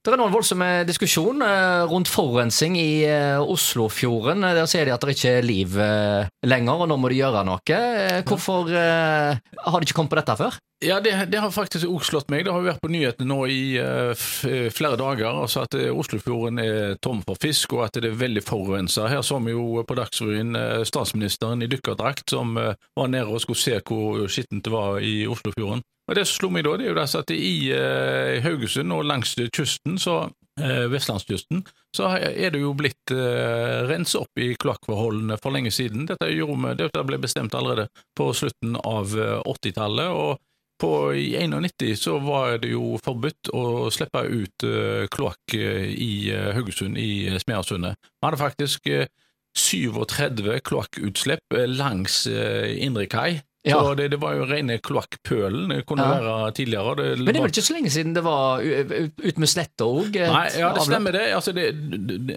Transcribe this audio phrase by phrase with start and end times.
[0.00, 4.46] Det er noen voldsomme diskusjon eh, rundt forurensning i eh, Oslofjorden.
[4.56, 7.42] Der sier de at det ikke er liv eh, lenger, og nå må de gjøre
[7.44, 7.80] noe.
[8.24, 10.56] Hvorfor har de ikke kommet på dette før?
[10.80, 12.46] Ja, det, det har faktisk òg slått meg.
[12.46, 13.60] Det har jo vært på nyhetene nå i
[14.72, 15.42] flere dager.
[15.42, 19.04] altså At Oslofjorden er tom for fisk, og at det er veldig forurensa.
[19.12, 20.56] Her så vi jo på Dagsrevyen
[20.88, 25.84] statsministeren i dykkerdrakt som var nede og skulle se hvor skittent det var i Oslofjorden.
[26.10, 29.36] Og Det som slo meg da, det er jo at i eh, Haugesund og langs
[29.54, 30.24] kysten, så
[30.58, 31.62] eh, vestlandskysten,
[31.94, 36.08] så er det jo blitt eh, renset opp i kloakkforholdene for lenge siden.
[36.10, 37.86] Dette, vi, dette ble bestemt allerede
[38.18, 40.10] på slutten av eh, 80-tallet.
[40.10, 40.42] og
[40.80, 46.54] på, I 91 så var det jo forbudt å slippe ut uh, kloakk i uh,
[46.56, 48.00] Haugesund, i uh, Smeasundet.
[48.00, 49.04] Vi hadde faktisk uh,
[49.52, 53.42] 37 kloakkutslipp langs uh, Indre kai.
[53.68, 53.76] Ja.
[53.84, 55.68] Så det, det var jo rene kloakkpølen.
[55.68, 56.20] Det kunne Ja.
[56.24, 56.94] være tidligere.
[56.96, 60.16] Det, Men det er vel ikke så lenge siden det var ut med sletta òg?
[60.16, 61.26] Nei, ja, det stemmer det.
[61.36, 61.66] Altså, det,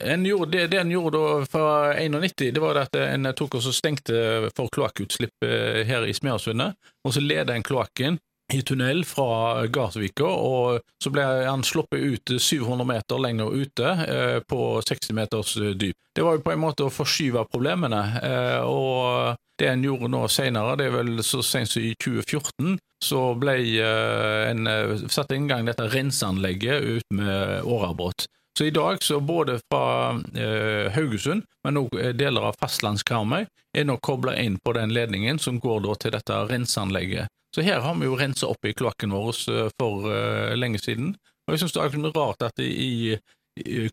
[0.00, 3.66] en gjorde, det, det en gjorde fra 91, det var det at en tok og
[3.74, 8.20] stengte for kloakkutslipp eh, her i Smeasundet, og så leda en kloakken
[8.54, 14.38] i tunnel fra Gardsvika, og så ble han sluppet ut 700 meter lenger ute, eh,
[14.48, 15.96] på 60 meters dyp.
[16.16, 20.24] Det var jo på en måte å forskyve problemene, eh, og det en gjorde nå
[20.32, 25.34] senere, det er vel så sent som i 2014, så ble eh, en eh, satt
[25.34, 28.26] i gang dette renseanlegget ut med årabrott.
[28.58, 33.44] Så i dag, så både fra eh, Haugesund, men også deler av fastlandskarmøy,
[33.76, 37.30] er nå kobla inn på den ledningen som går da til dette renseanlegget.
[37.54, 41.14] Så her har vi jo rensa opp i kloakken vår eh, for eh, lenge siden.
[41.46, 43.16] Og jeg syns det er rart at i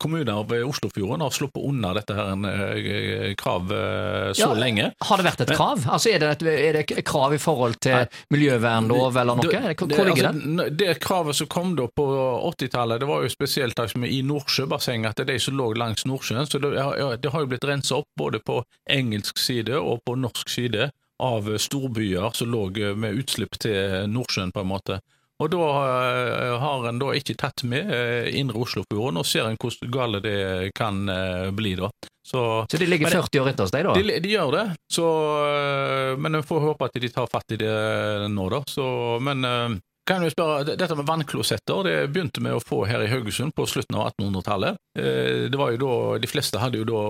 [0.01, 2.47] kommuner ved Oslofjorden har sluppet unna dette her en,
[3.39, 3.71] krav
[4.35, 4.91] så Ja, lenge.
[4.99, 5.85] Har det vært et krav?
[5.85, 9.47] Altså Er det et, er det et krav i forhold til miljøvernlov eller noe?
[9.49, 10.67] Det, Hvor det, ligger altså, det?
[10.79, 12.05] det kravet som kom da på
[12.51, 16.05] 80-tallet, det var jo spesielt liksom, i Nordsjøbassenget, at det er de som lå langs
[16.05, 16.45] Nordsjøen.
[16.49, 20.17] Så det, ja, det har jo blitt renset opp både på engelsk side og på
[20.19, 20.89] norsk side
[21.23, 22.67] av storbyer som lå
[22.99, 24.99] med utslipp til Nordsjøen, på en måte.
[25.43, 29.57] Og da eh, har en da ikke tatt med eh, indre Oslofjorden, og ser en
[29.59, 31.89] hvor gale det kan eh, bli da.
[32.25, 33.93] Så Så de ligger 40 år etter oss, de, da?
[33.93, 35.09] de, de gjør det, så,
[36.17, 37.75] men vi får håpe at de tar fatt i det
[38.33, 38.63] nå, da.
[38.65, 38.85] Så,
[39.21, 39.45] men
[40.05, 43.65] kan jeg spørre, Dette med vannklosetter det begynte vi å få her i Haugesund på
[43.69, 44.77] slutten av 1800-tallet.
[44.99, 47.01] Eh, Det var jo da, De fleste hadde jo da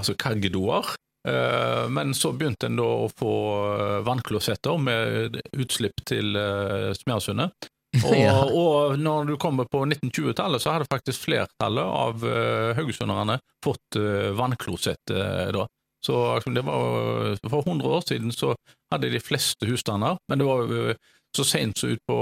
[0.00, 0.90] altså kaggedoer.
[1.28, 3.32] Eh, Men så begynte en da å få
[3.76, 6.32] øh, vannklosetter med utslipp til
[6.96, 7.50] Smersundet.
[8.06, 8.36] Og, Ja.
[8.46, 12.22] og når du kommer på 1920-tallet, så hadde faktisk flertallet av
[12.78, 13.98] haugesunderne fått
[14.38, 15.64] vannklosett da.
[16.06, 18.54] Så altså, det var, For 100 år siden så
[18.94, 20.70] hadde de fleste husstander, men det var
[21.36, 22.18] så sent som ut på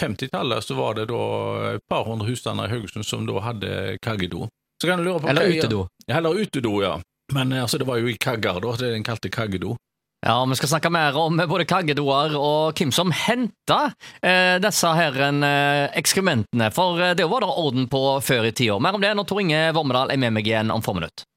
[0.00, 1.20] 50-tallet så var det da
[1.74, 4.46] et par hundre husstander i Haugesund som da hadde kaggedo.
[5.30, 5.82] Eller utedo.
[6.06, 6.94] Ja, eller utedo, ja.
[7.32, 8.76] Men uh, altså, det var jo i kagger, da.
[8.80, 9.76] Det den kalte kaggedo.
[10.22, 13.88] Ja, vi skal snakke mer om både kaggedoer og hvem som henta
[14.22, 18.76] eh, disse her eh, ekskrementene, for eh, det var det orden på før i tida.
[18.78, 21.26] Mer om det når Tor Inge Vormedal er med meg igjen om få minutter.